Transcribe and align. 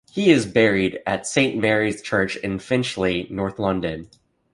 He 0.11 0.31
is 0.31 0.47
buried 0.47 0.97
at 1.05 1.27
Saint 1.27 1.55
Mary's 1.61 2.01
church 2.01 2.35
in 2.35 2.57
Finchley, 2.57 3.27
north 3.29 3.59
London. 3.59 4.09